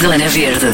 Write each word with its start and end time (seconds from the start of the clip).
Zona 0.00 0.28
Verde. 0.30 0.66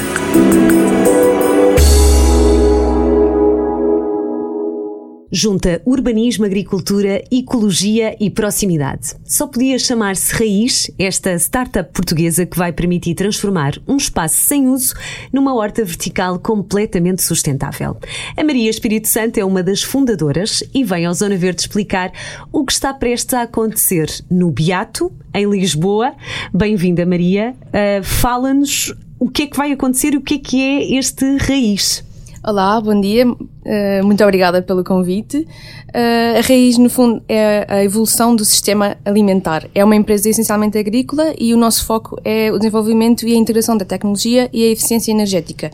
Junta 5.32 5.82
urbanismo, 5.84 6.44
agricultura, 6.44 7.24
ecologia 7.28 8.16
e 8.20 8.30
proximidade. 8.30 9.16
Só 9.24 9.48
podia 9.48 9.80
chamar-se 9.80 10.32
Raiz 10.32 10.92
esta 10.96 11.36
startup 11.40 11.92
portuguesa 11.92 12.46
que 12.46 12.56
vai 12.56 12.72
permitir 12.72 13.16
transformar 13.16 13.74
um 13.88 13.96
espaço 13.96 14.36
sem 14.36 14.68
uso 14.68 14.94
numa 15.32 15.56
horta 15.56 15.84
vertical 15.84 16.38
completamente 16.38 17.20
sustentável. 17.20 17.96
A 18.36 18.44
Maria 18.44 18.70
Espírito 18.70 19.08
Santo 19.08 19.38
é 19.38 19.44
uma 19.44 19.60
das 19.60 19.82
fundadoras 19.82 20.62
e 20.72 20.84
vem 20.84 21.04
ao 21.04 21.12
Zona 21.12 21.36
Verde 21.36 21.62
explicar 21.62 22.12
o 22.52 22.64
que 22.64 22.72
está 22.72 22.94
prestes 22.94 23.34
a 23.34 23.42
acontecer 23.42 24.06
no 24.30 24.52
Beato, 24.52 25.12
em 25.34 25.50
Lisboa. 25.50 26.14
Bem-vinda, 26.54 27.04
Maria. 27.04 27.56
Uh, 27.66 28.04
Fala-nos 28.04 28.94
que 29.36 29.42
é 29.42 29.46
que 29.46 29.56
vai 29.58 29.70
acontecer 29.70 30.14
e 30.14 30.16
o 30.16 30.22
que 30.22 30.36
é 30.36 30.38
que 30.38 30.62
é 30.62 30.96
este 30.96 31.36
Raiz. 31.36 32.02
Olá, 32.42 32.80
bom 32.80 32.98
dia. 32.98 33.26
Uh, 33.66 34.06
muito 34.06 34.22
obrigada 34.22 34.62
pelo 34.62 34.84
convite. 34.84 35.38
Uh, 35.38 36.38
a 36.38 36.40
Raiz, 36.46 36.78
no 36.78 36.88
fundo, 36.88 37.20
é 37.28 37.66
a 37.68 37.82
evolução 37.82 38.36
do 38.36 38.44
sistema 38.44 38.96
alimentar. 39.04 39.68
É 39.74 39.84
uma 39.84 39.96
empresa 39.96 40.28
essencialmente 40.28 40.78
agrícola 40.78 41.34
e 41.36 41.52
o 41.52 41.56
nosso 41.56 41.84
foco 41.84 42.16
é 42.24 42.52
o 42.52 42.58
desenvolvimento 42.58 43.26
e 43.26 43.34
a 43.34 43.36
integração 43.36 43.76
da 43.76 43.84
tecnologia 43.84 44.48
e 44.52 44.62
a 44.62 44.68
eficiência 44.68 45.10
energética. 45.10 45.72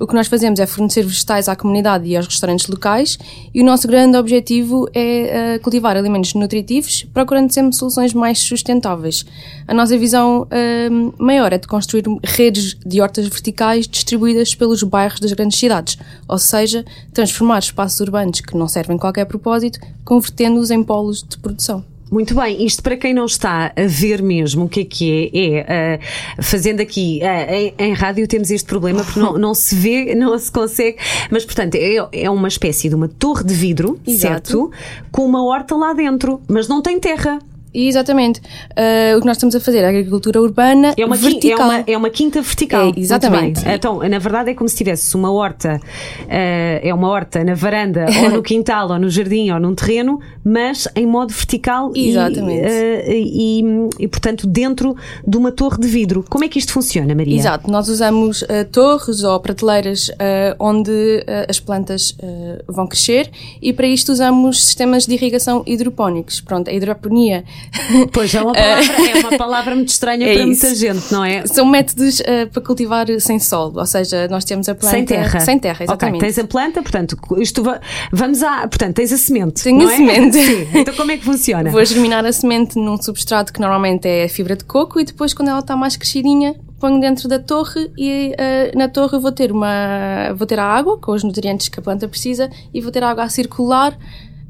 O 0.00 0.06
que 0.06 0.14
nós 0.14 0.26
fazemos 0.26 0.58
é 0.58 0.64
fornecer 0.64 1.02
vegetais 1.02 1.46
à 1.46 1.54
comunidade 1.54 2.08
e 2.08 2.16
aos 2.16 2.26
restaurantes 2.26 2.66
locais 2.66 3.18
e 3.52 3.60
o 3.60 3.64
nosso 3.64 3.86
grande 3.86 4.16
objetivo 4.16 4.88
é 4.94 5.56
uh, 5.56 5.60
cultivar 5.60 5.98
alimentos 5.98 6.32
nutritivos, 6.32 7.04
procurando 7.12 7.52
sempre 7.52 7.76
soluções 7.76 8.14
mais 8.14 8.38
sustentáveis. 8.38 9.26
A 9.68 9.74
nossa 9.74 9.98
visão 9.98 10.46
maior 11.18 11.52
é 11.52 11.58
de 11.58 11.66
construir 11.66 12.04
redes 12.22 12.76
de 12.84 13.00
hortas 13.00 13.26
verticais 13.26 13.86
distribuídas 13.86 14.54
pelos 14.54 14.82
bairros 14.82 15.20
das 15.20 15.32
grandes 15.32 15.58
cidades, 15.58 15.98
ou 16.28 16.38
seja, 16.38 16.84
transformar 17.12 17.33
espaços 17.64 18.00
urbanos 18.00 18.40
que 18.40 18.56
não 18.56 18.68
servem 18.68 18.98
qualquer 18.98 19.24
propósito, 19.26 19.78
convertendo-os 20.04 20.70
em 20.70 20.82
polos 20.82 21.22
de 21.22 21.38
produção. 21.38 21.84
Muito 22.10 22.34
bem, 22.34 22.64
isto 22.64 22.82
para 22.82 22.96
quem 22.96 23.12
não 23.12 23.24
está 23.24 23.72
a 23.74 23.86
ver 23.86 24.22
mesmo 24.22 24.66
o 24.66 24.68
que 24.68 24.80
é 24.80 24.84
que 24.84 25.30
é, 25.34 25.56
é 25.56 25.96
uh, 25.96 26.42
fazendo 26.44 26.80
aqui 26.80 27.18
uh, 27.22 27.52
em, 27.52 27.74
em, 27.76 27.92
rádio 27.92 28.28
temos 28.28 28.50
este 28.50 28.66
problema 28.66 29.02
porque 29.02 29.18
não, 29.18 29.36
não, 29.36 29.54
se 29.54 29.74
vê, 29.74 30.14
não 30.14 30.38
se 30.38 30.52
consegue, 30.52 30.98
mas 31.30 31.44
portanto 31.44 31.74
é, 31.74 31.96
é 32.12 32.30
uma 32.30 32.46
espécie 32.46 32.88
de 32.88 32.94
uma 32.94 33.08
torre 33.08 33.42
de 33.42 33.54
vidro, 33.54 33.98
Exato. 34.06 34.48
certo? 34.48 34.70
Com 35.10 35.26
uma 35.26 35.44
horta 35.44 35.74
lá 35.74 35.92
dentro, 35.92 36.40
mas 36.46 36.68
não 36.68 36.80
tem 36.82 37.00
terra. 37.00 37.40
Exatamente. 37.74 38.40
Uh, 38.70 39.18
o 39.18 39.20
que 39.20 39.26
nós 39.26 39.36
estamos 39.36 39.54
a 39.56 39.60
fazer 39.60 39.78
é 39.78 39.86
a 39.86 39.88
agricultura 39.88 40.40
urbana 40.40 40.94
é 40.96 41.04
uma 41.04 41.16
vertical. 41.16 41.60
É 41.60 41.64
uma, 41.64 41.84
é 41.88 41.96
uma 41.96 42.10
quinta 42.10 42.40
vertical. 42.40 42.92
É, 42.96 43.00
exatamente. 43.00 43.62
Então, 43.66 43.98
na 43.98 44.18
verdade, 44.18 44.50
é 44.50 44.54
como 44.54 44.68
se 44.68 44.76
tivesse 44.76 45.14
uma 45.16 45.32
horta, 45.32 45.80
uh, 46.22 46.28
é 46.28 46.94
uma 46.94 47.08
horta 47.08 47.42
na 47.42 47.54
varanda, 47.54 48.06
ou 48.22 48.30
no 48.30 48.42
quintal, 48.42 48.90
ou 48.90 48.98
no 48.98 49.10
jardim, 49.10 49.50
ou 49.50 49.58
num 49.58 49.74
terreno, 49.74 50.20
mas 50.44 50.86
em 50.94 51.06
modo 51.06 51.32
vertical 51.32 51.90
exatamente. 51.94 52.68
E, 52.68 53.62
uh, 53.62 53.90
e, 53.98 54.04
e, 54.04 54.08
portanto, 54.08 54.46
dentro 54.46 54.96
de 55.26 55.36
uma 55.36 55.50
torre 55.50 55.78
de 55.78 55.88
vidro. 55.88 56.24
Como 56.30 56.44
é 56.44 56.48
que 56.48 56.58
isto 56.58 56.72
funciona, 56.72 57.12
Maria? 57.14 57.36
Exato. 57.36 57.68
Nós 57.70 57.88
usamos 57.88 58.44
torres 58.70 59.24
ou 59.24 59.40
prateleiras 59.40 60.10
onde 60.58 61.24
as 61.48 61.58
plantas 61.58 62.16
vão 62.68 62.86
crescer 62.86 63.30
e 63.60 63.72
para 63.72 63.86
isto 63.86 64.12
usamos 64.12 64.64
sistemas 64.64 65.06
de 65.06 65.14
irrigação 65.14 65.62
hidropónicos. 65.66 66.40
Pronto, 66.40 66.68
a 66.70 66.72
hidroponia 66.72 67.44
Pois 68.12 68.34
é 68.34 68.40
uma 68.40 68.52
palavra, 68.54 69.10
é 69.10 69.18
uma 69.18 69.38
palavra 69.38 69.74
muito 69.74 69.88
estranha 69.88 70.26
é 70.28 70.34
para 70.34 70.44
isso. 70.44 70.64
muita 70.64 70.74
gente, 70.74 71.12
não 71.12 71.24
é? 71.24 71.46
São 71.46 71.66
métodos 71.66 72.20
uh, 72.20 72.48
para 72.52 72.62
cultivar 72.62 73.06
sem 73.20 73.38
solo, 73.38 73.78
ou 73.78 73.86
seja, 73.86 74.28
nós 74.28 74.44
temos 74.44 74.68
a 74.68 74.74
planta 74.74 74.96
sem 74.96 75.04
terra. 75.04 75.40
Sem 75.40 75.58
terra, 75.58 75.84
exatamente. 75.84 76.16
Okay, 76.16 76.28
tens 76.28 76.38
a 76.38 76.46
planta, 76.46 76.82
portanto, 76.82 77.16
isto 77.38 77.62
va 77.62 77.80
vamos 78.12 78.42
a, 78.42 78.66
portanto, 78.68 78.94
tens 78.94 79.12
a 79.12 79.18
semente. 79.18 79.62
Tenho 79.62 79.86
a 79.86 79.92
é? 79.92 79.96
semente. 79.96 80.36
Sim. 80.36 80.68
Então 80.74 80.94
como 80.94 81.10
é 81.10 81.16
que 81.16 81.24
funciona? 81.24 81.70
Vou 81.70 81.84
germinar 81.84 82.24
a 82.24 82.32
semente 82.32 82.78
num 82.78 83.00
substrato 83.00 83.52
que 83.52 83.60
normalmente 83.60 84.06
é 84.06 84.28
fibra 84.28 84.56
de 84.56 84.64
coco 84.64 85.00
e 85.00 85.04
depois 85.04 85.34
quando 85.34 85.48
ela 85.48 85.60
está 85.60 85.76
mais 85.76 85.96
crescidinha, 85.96 86.54
ponho 86.80 87.00
dentro 87.00 87.28
da 87.28 87.38
torre 87.38 87.90
e 87.96 88.34
uh, 88.34 88.78
na 88.78 88.88
torre 88.88 89.18
vou 89.18 89.32
ter 89.32 89.50
uma 89.50 90.32
vou 90.36 90.46
ter 90.46 90.58
a 90.58 90.64
água 90.64 90.98
com 90.98 91.12
os 91.12 91.22
nutrientes 91.22 91.68
que 91.68 91.78
a 91.78 91.82
planta 91.82 92.08
precisa 92.08 92.50
e 92.72 92.80
vou 92.80 92.92
ter 92.92 93.02
a 93.02 93.10
água 93.10 93.24
a 93.24 93.28
circular 93.28 93.96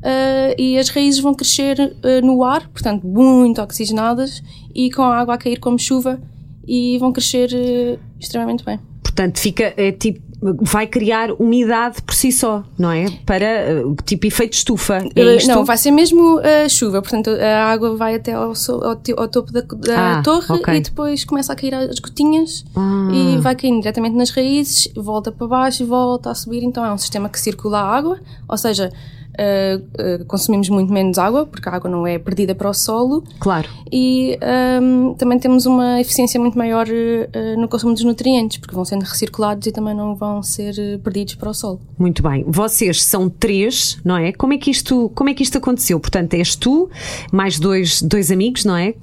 uh, 0.05 0.55
e 0.59 0.79
as 0.79 0.91
raízes 0.91 1.21
vão 1.21 1.35
crescer 1.35 1.79
uh, 1.81 2.25
no 2.25 2.45
ar, 2.45 2.69
portanto, 2.69 3.07
muito 3.07 3.61
oxigenadas 3.63 4.43
e 4.75 4.91
com 4.91 5.03
a 5.03 5.17
água 5.17 5.35
a 5.35 5.39
cair 5.39 5.59
como 5.59 5.79
chuva 5.79 6.21
e 6.67 6.99
vão 6.99 7.13
crescer 7.13 7.51
uh, 7.53 7.99
extremamente 8.21 8.65
bem. 8.65 8.79
Portanto, 9.03 9.39
fica 9.39 9.73
é, 9.77 9.93
tipo 9.93 10.23
vai 10.61 10.87
criar 10.87 11.31
umidade 11.33 12.03
por 12.03 12.15
si 12.15 12.31
só, 12.31 12.63
não 12.79 12.91
é? 12.91 13.07
Para 13.25 13.83
tipo 14.05 14.27
efeito 14.27 14.53
estufa. 14.53 15.03
É 15.17 15.47
não, 15.47 15.65
vai 15.65 15.79
ser 15.79 15.91
mesmo 15.91 16.39
a 16.39 16.69
chuva, 16.69 17.01
portanto 17.01 17.31
a 17.31 17.73
água 17.73 17.97
vai 17.97 18.17
até 18.17 18.33
ao, 18.33 18.53
ao, 18.53 19.01
ao 19.17 19.29
topo 19.29 19.51
da, 19.51 19.63
da 19.63 20.19
ah, 20.19 20.23
torre 20.23 20.55
okay. 20.55 20.77
e 20.77 20.81
depois 20.81 21.25
começa 21.25 21.51
a 21.51 21.57
cair 21.57 21.75
as 21.75 21.99
gotinhas 21.99 22.63
ah. 22.77 23.09
e 23.11 23.39
vai 23.39 23.55
caindo 23.55 23.81
diretamente 23.81 24.17
nas 24.17 24.29
raízes, 24.29 24.93
volta 24.95 25.33
para 25.33 25.47
baixo 25.47 25.83
e 25.83 25.87
volta 25.87 26.31
a 26.31 26.35
subir. 26.35 26.63
Então 26.63 26.85
é 26.85 26.93
um 26.93 26.99
sistema 26.99 27.31
que 27.31 27.41
circula 27.41 27.79
a 27.79 27.97
água, 27.97 28.21
ou 28.47 28.59
seja, 28.59 28.93
Uh, 29.35 30.23
uh, 30.23 30.25
consumimos 30.27 30.69
muito 30.69 30.93
menos 30.93 31.19
água, 31.19 31.45
porque 31.45 31.69
a 31.69 31.73
água 31.73 31.91
não 31.91 32.07
é 32.07 32.19
perdida 32.19 32.55
para 32.55 32.71
o 32.71 32.75
solo. 32.75 33.25
Claro. 33.41 33.69
E 33.91 34.39
um, 34.81 35.15
também 35.15 35.39
temos 35.39 35.67
uma 35.67 36.01
eficiência 36.01 36.41
muito 36.41 36.57
maior 36.57 36.87
uh, 36.89 37.61
no 37.61 37.69
consumo 37.69 37.95
dos 37.95 38.05
nutrientes, 38.05 38.59
porque 38.59 38.75
vão 38.75 38.85
sendo 38.85 39.03
recirculados 39.03 39.67
e 39.67 39.73
também 39.73 39.95
não 39.95 40.15
vão 40.15 40.43
ser 40.43 40.75
perdidos 41.01 41.35
para 41.35 41.51
o 41.51 41.55
solo. 41.55 41.81
Muito 41.99 42.23
bem. 42.23 42.45
Vocês 42.47 43.03
são 43.03 43.29
três, 43.29 43.99
não 44.05 44.17
é? 44.17 44.33
Como 44.33 44.53
é 44.53 44.59
que 44.59 44.71
isto, 44.71 45.11
como 45.15 45.31
é 45.31 45.35
que 45.35 45.43
isto 45.43 45.59
aconteceu? 45.59 45.99
Portanto, 45.99 46.35
és 46.35 46.55
tu, 46.55 46.89
mais 47.33 47.59
dois, 47.59 48.03
dois 48.03 48.31
amigos, 48.31 48.65
não 48.65 48.77
é? 48.77 48.95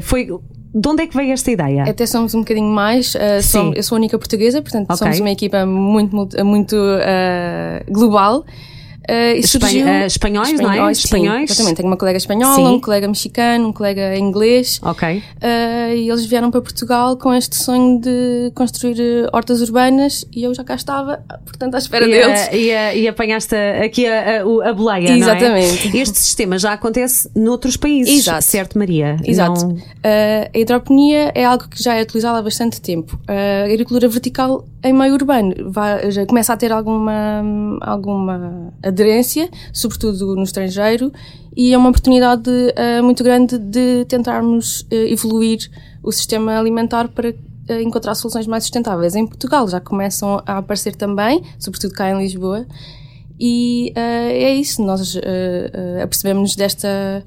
foi 0.00 0.28
de 0.76 0.88
onde 0.88 1.04
é 1.04 1.06
que 1.06 1.16
veio 1.16 1.32
esta 1.32 1.50
ideia? 1.50 1.84
Até 1.84 2.04
somos 2.04 2.34
um 2.34 2.40
bocadinho 2.40 2.68
mais. 2.68 3.14
Uh, 3.14 3.42
somos, 3.42 3.76
eu 3.76 3.82
sou 3.82 3.96
a 3.96 3.98
única 3.98 4.18
portuguesa, 4.18 4.60
portanto 4.60 4.84
okay. 4.84 4.96
somos 4.96 5.20
uma 5.20 5.30
equipa 5.30 5.64
muito, 5.64 6.14
muito, 6.14 6.44
muito 6.44 6.76
uh, 6.76 7.90
global. 7.90 8.44
Uh, 9.06 9.46
surgiu... 9.46 9.86
uh, 9.86 10.06
espanhóis, 10.06 10.12
espanhóis, 10.12 10.60
não 10.60 10.88
é? 10.88 10.92
Espanhóis. 10.92 11.50
exatamente. 11.50 11.76
Tenho 11.76 11.88
uma 11.88 11.96
colega 11.96 12.16
espanhola, 12.16 12.56
sim. 12.56 12.66
um 12.66 12.80
colega 12.80 13.06
mexicano, 13.06 13.68
um 13.68 13.72
colega 13.72 14.16
inglês. 14.18 14.80
Ok. 14.82 15.18
Uh, 15.18 15.94
e 15.94 16.08
eles 16.10 16.26
vieram 16.26 16.50
para 16.50 16.60
Portugal 16.60 17.16
com 17.16 17.32
este 17.32 17.56
sonho 17.56 18.00
de 18.00 18.50
construir 18.54 18.96
hortas 19.32 19.60
urbanas 19.60 20.24
e 20.32 20.42
eu 20.42 20.52
já 20.54 20.64
cá 20.64 20.74
estava, 20.74 21.22
portanto, 21.44 21.76
à 21.76 21.78
espera 21.78 22.06
e, 22.06 22.10
deles. 22.10 22.48
E, 22.52 23.00
e, 23.00 23.08
apanhaste 23.08 23.54
aqui 23.54 24.06
a, 24.06 24.42
a, 24.42 24.70
a 24.70 24.72
boleia, 24.72 25.12
Exatamente. 25.12 25.88
Não 25.88 25.94
é? 25.94 26.02
Este 26.02 26.18
sistema 26.18 26.58
já 26.58 26.72
acontece 26.72 27.30
noutros 27.34 27.76
países, 27.76 28.20
Exato. 28.20 28.44
certo, 28.44 28.78
Maria? 28.78 29.16
Exato. 29.24 29.68
Não... 29.68 29.76
a 30.02 30.58
hidroponia 30.58 31.30
é 31.34 31.44
algo 31.44 31.68
que 31.68 31.80
já 31.82 31.94
é 31.94 32.02
utilizado 32.02 32.38
há 32.38 32.42
bastante 32.42 32.80
tempo. 32.80 33.18
a 33.28 33.64
agricultura 33.64 34.08
vertical 34.08 34.64
em 34.82 34.92
meio 34.92 35.14
urbano 35.14 35.54
vai, 35.70 36.10
já 36.10 36.24
começa 36.26 36.52
a 36.52 36.56
ter 36.56 36.72
alguma, 36.72 37.42
alguma 37.80 38.72
aderência, 38.96 39.50
sobretudo 39.72 40.34
no 40.34 40.42
estrangeiro, 40.42 41.12
e 41.54 41.72
é 41.72 41.78
uma 41.78 41.90
oportunidade 41.90 42.50
uh, 42.50 43.02
muito 43.04 43.22
grande 43.22 43.58
de 43.58 44.04
tentarmos 44.06 44.80
uh, 44.82 44.94
evoluir 44.94 45.70
o 46.02 46.10
sistema 46.10 46.58
alimentar 46.58 47.08
para 47.08 47.30
uh, 47.30 47.80
encontrar 47.80 48.14
soluções 48.14 48.46
mais 48.46 48.64
sustentáveis. 48.64 49.14
Em 49.14 49.26
Portugal 49.26 49.68
já 49.68 49.80
começam 49.80 50.42
a 50.46 50.58
aparecer 50.58 50.96
também, 50.96 51.42
sobretudo 51.58 51.92
cá 51.94 52.10
em 52.10 52.18
Lisboa, 52.18 52.66
e 53.38 53.92
é 53.94 54.54
isso, 54.54 54.82
nós 54.82 55.14
apercebemos 56.02 56.56
desta 56.56 57.22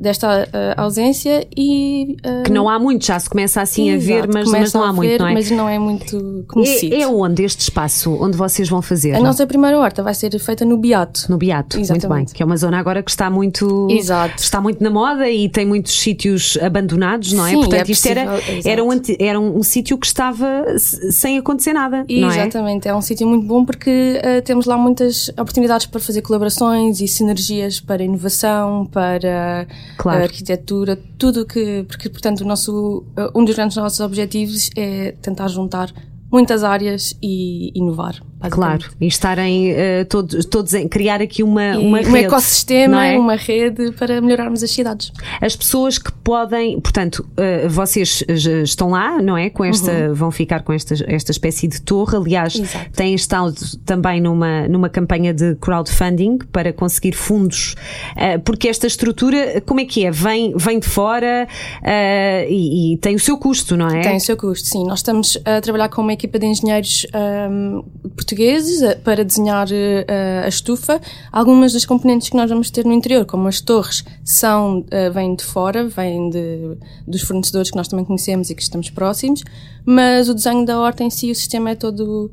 desta 0.00 0.44
uh, 0.44 0.80
ausência 0.80 1.46
e 1.56 2.16
uh, 2.24 2.42
que 2.42 2.50
não 2.50 2.68
há 2.68 2.78
muito, 2.78 3.04
já 3.04 3.18
se 3.18 3.28
começa 3.28 3.60
assim 3.60 3.90
exato, 3.90 4.12
a 4.12 4.20
ver, 4.22 4.28
mas, 4.32 4.50
mas 4.50 4.72
não 4.72 4.82
há 4.82 4.92
muito, 4.92 5.18
não 5.18 5.28
é? 5.28 5.34
Mas 5.34 5.50
não 5.50 5.68
é 5.68 5.78
muito 5.78 6.44
conhecido. 6.48 6.94
É, 6.94 7.02
é 7.02 7.08
onde 7.08 7.44
este 7.44 7.60
espaço, 7.60 8.16
onde 8.20 8.36
vocês 8.36 8.68
vão 8.68 8.80
fazer? 8.80 9.12
A 9.12 9.16
não? 9.18 9.24
nossa 9.24 9.46
primeira 9.46 9.78
horta 9.78 10.02
vai 10.02 10.14
ser 10.14 10.36
feita 10.38 10.64
no 10.64 10.78
Beato. 10.78 11.26
No 11.28 11.36
Beato, 11.36 11.78
Exatamente. 11.78 12.08
muito 12.08 12.26
bem, 12.26 12.34
que 12.34 12.42
é 12.42 12.46
uma 12.46 12.56
zona 12.56 12.78
agora 12.78 13.02
que 13.02 13.10
está 13.10 13.28
muito 13.28 13.88
Exato. 13.90 14.42
está 14.42 14.60
muito 14.60 14.82
na 14.82 14.90
moda 14.90 15.28
e 15.28 15.48
tem 15.48 15.66
muitos 15.66 16.00
sítios 16.00 16.56
abandonados, 16.62 17.32
não 17.32 17.46
é? 17.46 17.50
Sim, 17.50 17.56
Portanto, 17.56 17.88
é 17.88 17.92
isto 17.92 18.06
era 18.06 18.40
era 18.64 18.84
um, 18.84 18.90
era 19.18 19.40
um, 19.40 19.58
um 19.58 19.62
sítio 19.62 19.98
que 19.98 20.06
estava 20.06 20.64
sem 20.78 21.38
acontecer 21.38 21.72
nada, 21.72 22.04
não 22.08 22.30
é? 22.30 22.40
Exatamente, 22.40 22.88
é 22.88 22.94
um 22.94 23.02
sítio 23.02 23.26
muito 23.26 23.46
bom 23.46 23.64
porque 23.64 24.20
uh, 24.20 24.42
temos 24.42 24.66
lá 24.66 24.76
muitas 24.76 25.28
oportunidades 25.30 25.86
para 25.86 26.00
fazer 26.00 26.22
colaborações 26.22 27.00
e 27.00 27.08
sinergias 27.08 27.80
para 27.80 28.02
inovação, 28.02 28.86
para 28.86 29.66
claro. 29.96 30.22
arquitetura 30.22 30.50
arquitetura, 30.50 30.96
tudo 31.18 31.46
que. 31.46 31.84
Porque, 31.84 32.08
portanto, 32.08 32.40
o 32.40 32.44
nosso, 32.44 33.04
um 33.34 33.44
dos 33.44 33.54
grandes 33.54 33.76
nossos 33.76 34.00
objetivos 34.00 34.70
é 34.76 35.12
tentar 35.12 35.48
juntar 35.48 35.92
muitas 36.30 36.62
áreas 36.62 37.16
e 37.22 37.70
inovar. 37.78 38.20
Claro, 38.48 38.86
e 38.98 39.06
estarem 39.06 39.72
uh, 39.72 40.04
todos, 40.08 40.46
todos 40.46 40.72
em 40.72 40.88
criar 40.88 41.20
aqui 41.20 41.42
uma, 41.42 41.76
uma 41.76 41.98
rede. 41.98 42.10
Um 42.10 42.16
ecossistema, 42.16 43.06
é? 43.06 43.18
uma 43.18 43.36
rede 43.36 43.92
para 43.92 44.20
melhorarmos 44.20 44.62
as 44.62 44.70
cidades. 44.70 45.12
As 45.40 45.54
pessoas 45.54 45.98
que 45.98 46.10
podem, 46.10 46.80
portanto, 46.80 47.28
uh, 47.32 47.68
vocês 47.68 48.24
estão 48.64 48.90
lá, 48.90 49.20
não 49.20 49.36
é? 49.36 49.50
Com 49.50 49.64
esta, 49.64 49.90
uhum. 49.92 50.14
vão 50.14 50.30
ficar 50.30 50.62
com 50.62 50.72
esta, 50.72 50.94
esta 51.06 51.32
espécie 51.32 51.68
de 51.68 51.82
torre. 51.82 52.16
Aliás, 52.16 52.54
Exato. 52.54 52.90
têm 52.92 53.14
estado 53.14 53.54
também 53.84 54.22
numa, 54.22 54.66
numa 54.68 54.88
campanha 54.88 55.34
de 55.34 55.54
crowdfunding 55.56 56.38
para 56.50 56.72
conseguir 56.72 57.12
fundos, 57.12 57.74
uh, 58.16 58.40
porque 58.40 58.68
esta 58.68 58.86
estrutura, 58.86 59.60
como 59.66 59.80
é 59.80 59.84
que 59.84 60.06
é? 60.06 60.10
Vem, 60.10 60.54
vem 60.56 60.78
de 60.78 60.88
fora 60.88 61.46
e, 62.48 62.94
e, 62.94 62.96
tem 62.98 63.14
o 63.14 63.18
seu 63.18 63.36
custo, 63.36 63.76
não 63.76 63.88
é? 63.88 64.00
Tem 64.00 64.16
o 64.16 64.20
seu 64.20 64.36
custo, 64.36 64.66
sim. 64.66 64.84
Nós 64.84 65.00
estamos 65.00 65.38
a 65.44 65.60
trabalhar 65.60 65.88
com 65.88 66.00
uma 66.00 66.12
equipa 66.12 66.38
de 66.38 66.46
engenheiros 66.46 67.06
um, 67.50 67.84
portugueses 68.30 68.80
eh, 68.82 68.94
para 68.94 69.24
desenhar 69.24 69.66
uh, 69.68 70.44
a 70.44 70.48
estufa. 70.48 71.00
Algumas 71.32 71.72
das 71.72 71.84
componentes 71.84 72.28
que 72.28 72.36
nós 72.36 72.48
vamos 72.48 72.70
ter 72.70 72.84
no 72.84 72.92
interior, 72.92 73.26
como 73.26 73.48
as 73.48 73.60
torres, 73.60 74.04
são, 74.24 74.78
uh, 74.78 75.12
vêm 75.12 75.34
de 75.34 75.44
fora, 75.44 75.86
vêm 75.88 76.30
de, 76.30 76.76
dos 77.06 77.22
fornecedores 77.22 77.70
que 77.70 77.76
nós 77.76 77.88
também 77.88 78.04
conhecemos 78.04 78.48
e 78.50 78.54
que 78.54 78.62
estamos 78.62 78.88
próximos, 78.90 79.42
mas 79.84 80.28
o 80.28 80.34
desenho 80.34 80.64
da 80.64 80.78
horta 80.78 81.02
em 81.02 81.10
si, 81.10 81.30
o 81.30 81.34
sistema 81.34 81.70
é 81.70 81.74
todo 81.74 82.30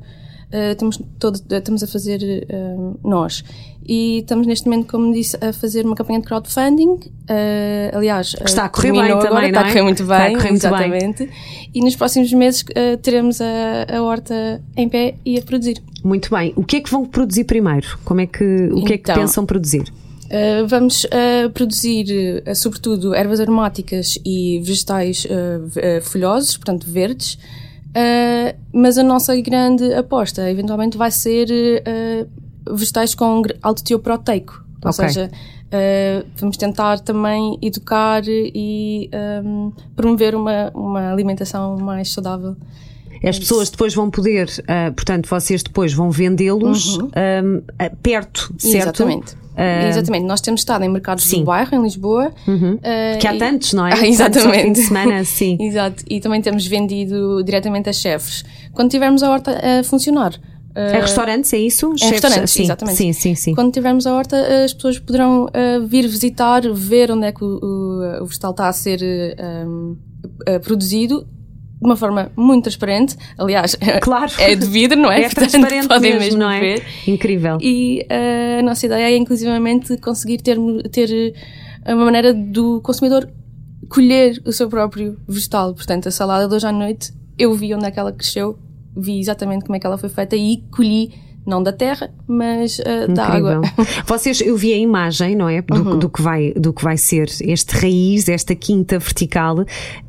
uh, 0.52 0.72
estamos, 0.72 1.00
todo, 1.18 1.40
estamos 1.50 1.82
a 1.82 1.86
fazer 1.86 2.46
uh, 2.50 2.98
nós. 3.02 3.44
E 3.86 4.18
estamos 4.18 4.46
neste 4.46 4.68
momento, 4.68 4.86
como 4.86 5.12
disse, 5.12 5.36
a 5.42 5.52
fazer 5.52 5.86
uma 5.86 5.96
campanha 5.96 6.20
de 6.20 6.26
crowdfunding. 6.26 6.90
Uh, 6.90 7.96
aliás, 7.96 8.36
está 8.44 8.64
a 8.64 8.68
correr 8.68 8.92
bem 8.92 9.00
agora, 9.00 9.28
também, 9.30 9.48
está 9.48 9.60
a 9.60 9.64
correr 9.64 9.82
muito 9.82 10.04
bem, 10.04 10.32
correr 10.34 10.50
muito 10.50 10.66
exatamente. 10.66 11.24
Bem. 11.24 11.70
E 11.74 11.80
nos 11.80 11.96
próximos 11.96 12.32
meses 12.32 12.64
teremos 13.02 13.40
a, 13.40 13.96
a 13.96 14.02
horta 14.02 14.62
em 14.76 14.88
pé 14.88 15.14
e 15.24 15.38
a 15.38 15.42
produzir. 15.42 15.82
Muito 16.04 16.30
bem. 16.30 16.52
O 16.54 16.64
que 16.64 16.76
é 16.76 16.80
que 16.80 16.90
vão 16.90 17.06
produzir 17.06 17.44
primeiro? 17.44 17.98
Como 18.04 18.20
é 18.20 18.26
que, 18.26 18.44
o 18.44 18.74
que 18.74 18.80
então, 18.80 18.94
é 18.94 18.98
que 18.98 19.10
então, 19.10 19.14
pensam 19.14 19.46
produzir? 19.46 19.90
Uh, 20.28 20.66
vamos 20.66 21.04
uh, 21.04 21.48
produzir, 21.54 22.42
uh, 22.46 22.54
sobretudo, 22.54 23.14
ervas 23.14 23.40
aromáticas 23.40 24.18
e 24.24 24.60
vegetais 24.62 25.26
folhosos, 26.02 26.56
portanto 26.56 26.86
verdes, 26.86 27.38
Uh, 27.88 28.56
mas 28.72 28.98
a 28.98 29.02
nossa 29.02 29.34
grande 29.40 29.92
aposta, 29.94 30.50
eventualmente, 30.50 30.96
vai 30.96 31.10
ser 31.10 31.48
uh, 31.50 32.76
vegetais 32.76 33.14
com 33.14 33.42
alto 33.62 33.82
teor 33.82 34.00
proteico. 34.00 34.64
Ou 34.84 34.90
okay. 34.90 35.08
seja, 35.08 35.30
uh, 35.30 36.26
vamos 36.36 36.56
tentar 36.56 37.00
também 37.00 37.58
educar 37.62 38.22
e 38.26 39.10
um, 39.44 39.72
promover 39.96 40.34
uma, 40.34 40.70
uma 40.74 41.12
alimentação 41.12 41.76
mais 41.78 42.12
saudável. 42.12 42.56
As 43.22 43.38
pessoas 43.38 43.70
depois 43.70 43.94
vão 43.94 44.10
poder, 44.10 44.48
portanto, 44.94 45.28
vocês 45.28 45.62
depois 45.62 45.92
vão 45.92 46.10
vendê-los 46.10 46.98
uhum. 46.98 47.10
perto, 48.02 48.54
certo? 48.58 49.02
Exatamente. 49.02 49.36
Uh, 49.58 49.88
exatamente, 49.88 50.24
nós 50.24 50.40
temos 50.40 50.60
estado 50.60 50.84
em 50.84 50.88
mercados 50.88 51.24
sim. 51.24 51.40
do 51.40 51.46
bairro, 51.46 51.74
em 51.74 51.82
Lisboa. 51.82 52.32
Uhum. 52.46 52.74
Uh, 52.74 53.18
que 53.18 53.26
há 53.26 53.36
tantos, 53.36 53.72
não 53.72 53.84
é? 53.84 53.92
Ah, 53.98 54.06
exatamente. 54.06 54.62
Fim 54.62 54.72
de 54.72 54.80
semana, 54.82 55.24
sim. 55.26 55.58
Exato, 55.60 56.04
e 56.08 56.20
também 56.20 56.40
temos 56.40 56.64
vendido 56.64 57.42
diretamente 57.42 57.88
a 57.88 57.92
chefes. 57.92 58.44
Quando 58.72 58.90
tivermos 58.90 59.20
a 59.24 59.30
horta 59.30 59.50
a 59.50 59.82
funcionar. 59.82 60.34
Uh, 60.76 60.78
é 60.78 61.00
restaurantes, 61.00 61.52
é 61.52 61.58
isso? 61.58 61.92
É 62.00 62.10
restaurantes, 62.10 62.52
sim, 62.52 62.62
exatamente. 62.62 62.96
Sim, 62.96 63.12
sim, 63.12 63.34
sim. 63.34 63.54
Quando 63.56 63.72
tivermos 63.72 64.06
a 64.06 64.14
horta, 64.14 64.36
as 64.64 64.72
pessoas 64.72 65.00
poderão 65.00 65.46
uh, 65.46 65.84
vir 65.88 66.06
visitar, 66.06 66.62
ver 66.72 67.10
onde 67.10 67.26
é 67.26 67.32
que 67.32 67.42
o, 67.42 67.58
o, 67.60 68.22
o 68.22 68.26
vegetal 68.26 68.52
está 68.52 68.68
a 68.68 68.72
ser 68.72 69.00
um, 69.66 69.96
produzido 70.62 71.26
de 71.80 71.86
uma 71.86 71.96
forma 71.96 72.30
muito 72.36 72.64
transparente. 72.64 73.16
Aliás, 73.36 73.76
claro. 74.02 74.32
é 74.38 74.54
de 74.54 74.66
vidro, 74.66 74.98
não 74.98 75.10
é? 75.10 75.22
É 75.22 75.24
Portanto, 75.30 75.50
transparente 75.50 75.88
podem 75.88 76.12
mesmo, 76.12 76.24
mesmo 76.24 76.38
não 76.40 76.50
é? 76.50 76.60
ver. 76.60 76.84
Incrível. 77.06 77.58
E 77.60 78.06
uh, 78.10 78.60
a 78.60 78.62
nossa 78.62 78.86
ideia 78.86 79.10
é, 79.12 79.16
inclusivamente, 79.16 79.96
conseguir 79.98 80.38
ter, 80.38 80.58
ter 80.90 81.34
uma 81.86 82.04
maneira 82.04 82.34
do 82.34 82.80
consumidor 82.82 83.28
colher 83.88 84.40
o 84.44 84.52
seu 84.52 84.68
próprio 84.68 85.18
vegetal. 85.26 85.74
Portanto, 85.74 86.08
a 86.08 86.10
salada 86.10 86.46
de 86.46 86.54
hoje 86.54 86.66
à 86.66 86.72
noite, 86.72 87.12
eu 87.38 87.54
vi 87.54 87.74
onde 87.74 87.86
é 87.86 87.90
que 87.90 87.98
ela 87.98 88.12
cresceu, 88.12 88.58
vi 88.96 89.18
exatamente 89.18 89.64
como 89.64 89.76
é 89.76 89.78
que 89.78 89.86
ela 89.86 89.98
foi 89.98 90.08
feita 90.08 90.36
e 90.36 90.64
colhi 90.70 91.12
não 91.48 91.62
da 91.62 91.72
terra, 91.72 92.10
mas 92.26 92.78
uh, 92.78 93.10
da 93.12 93.24
água. 93.24 93.62
Vocês, 94.06 94.40
eu 94.42 94.56
vi 94.56 94.74
a 94.74 94.76
imagem, 94.76 95.34
não 95.34 95.48
é, 95.48 95.62
do, 95.62 95.74
uhum. 95.74 95.98
do, 95.98 96.08
que 96.08 96.20
vai, 96.20 96.52
do 96.52 96.72
que 96.74 96.84
vai 96.84 96.98
ser 96.98 97.28
este 97.40 97.74
raiz, 97.74 98.28
esta 98.28 98.54
quinta 98.54 98.98
vertical. 98.98 99.64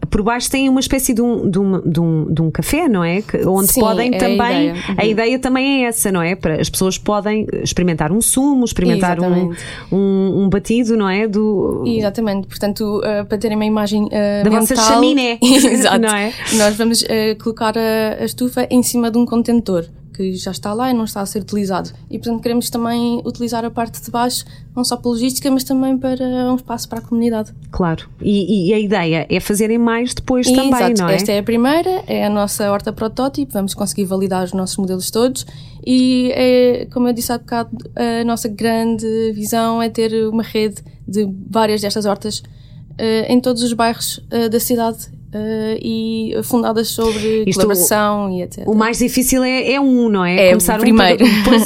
Por 0.10 0.22
baixo 0.22 0.52
tem 0.52 0.68
uma 0.68 0.82
espécie 0.82 1.14
de 1.14 1.22
um, 1.22 1.50
de 1.50 1.58
um, 1.58 1.82
de 1.82 2.00
um, 2.00 2.34
de 2.34 2.42
um 2.42 2.52
café, 2.52 2.90
não 2.90 3.04
é? 3.04 3.24
Onde 3.48 3.72
Sim, 3.72 3.80
podem 3.80 4.14
é 4.14 4.18
também. 4.18 4.42
A 4.42 4.62
ideia. 4.62 4.74
Uhum. 4.74 4.96
a 4.98 5.06
ideia. 5.06 5.40
também 5.40 5.84
é 5.84 5.88
essa, 5.88 6.12
não 6.12 6.22
é? 6.22 6.36
Para 6.36 6.60
as 6.60 6.70
pessoas 6.70 6.98
podem 6.98 7.48
experimentar 7.64 8.12
um 8.12 8.22
sumo, 8.22 8.66
experimentar 8.66 9.20
um, 9.22 9.54
um, 9.90 10.44
um, 10.44 10.50
batido, 10.50 10.98
não 10.98 11.08
é? 11.08 11.26
Do... 11.26 11.84
Exatamente, 11.88 12.48
portanto, 12.48 13.00
uh, 13.00 13.26
para 13.26 13.38
terem 13.38 13.56
uma 13.56 13.66
imagem 13.66 14.06
uh, 14.06 14.10
da 14.44 14.50
mental, 14.50 14.60
vossa 14.60 14.76
chaminé, 14.76 15.40
Exato. 15.42 16.00
não 16.00 16.16
é? 16.16 16.34
Nós 16.56 16.76
vamos 16.76 17.04
colocar 17.42 17.78
a, 17.78 18.22
a 18.22 18.26
estufa 18.26 18.68
em 18.70 18.84
cima 18.84 19.10
de 19.10 19.18
um 19.18 19.26
contentor 19.26 19.86
que 20.20 20.36
já 20.36 20.52
está 20.52 20.74
lá 20.74 20.92
e 20.92 20.94
não 20.94 21.06
está 21.06 21.22
a 21.22 21.26
ser 21.26 21.40
utilizado. 21.40 21.92
E, 22.10 22.20
portanto, 22.20 22.42
queremos 22.42 22.70
também 22.70 23.22
utilizar 23.26 23.64
a 23.64 23.72
parte 23.72 24.04
de 24.04 24.12
baixo, 24.12 24.44
não 24.76 24.84
só 24.84 24.98
para 24.98 25.10
logística, 25.10 25.50
mas 25.50 25.64
também 25.64 25.98
para 25.98 26.26
um 26.52 26.56
espaço 26.58 26.90
para 26.90 27.00
a 27.00 27.02
comunidade. 27.02 27.54
Claro. 27.72 28.10
E, 28.22 28.68
e 28.68 28.74
a 28.74 28.80
ideia 28.80 29.26
é 29.30 29.40
fazerem 29.40 29.78
mais 29.78 30.14
depois 30.14 30.46
e, 30.46 30.54
também, 30.54 30.74
exato. 30.74 31.02
não 31.02 31.08
é? 31.08 31.16
Esta 31.16 31.32
é 31.32 31.40
a 31.40 31.44
primeira, 31.44 32.04
é 32.06 32.26
a 32.26 32.30
nossa 32.30 32.70
horta 32.70 32.92
protótipo, 32.92 33.54
vamos 33.54 33.74
conseguir 33.74 34.04
validar 34.04 34.44
os 34.44 34.52
nossos 34.52 34.76
modelos 34.76 35.10
todos 35.10 35.46
e, 35.86 36.32
é, 36.34 36.88
como 36.92 37.08
eu 37.08 37.14
disse 37.14 37.32
há 37.32 37.38
bocado, 37.38 37.70
a 37.96 38.26
nossa 38.26 38.50
grande 38.50 39.32
visão 39.34 39.82
é 39.82 39.90
ter 39.90 40.28
uma 40.28 40.44
rede 40.44 40.84
de 41.08 41.30
várias 41.50 41.80
destas 41.80 42.06
hortas 42.06 42.40
uh, 42.40 43.26
em 43.30 43.40
todos 43.40 43.64
os 43.64 43.72
bairros 43.72 44.18
uh, 44.18 44.50
da 44.50 44.60
cidade 44.60 45.18
Uh, 45.32 45.78
e 45.80 46.34
fundadas 46.44 46.88
sobre 46.88 47.44
Isto, 47.46 47.62
colaboração 47.62 48.32
e 48.32 48.42
etc. 48.42 48.68
O 48.68 48.74
mais 48.74 48.98
difícil 48.98 49.44
é, 49.44 49.74
é 49.74 49.80
um, 49.80 50.10
não 50.10 50.26
é? 50.26 50.48
É 50.48 50.50
Começar 50.50 50.78
o 50.78 50.80
primeiro. 50.80 51.24
Um, 51.24 51.30
depois, 51.44 51.66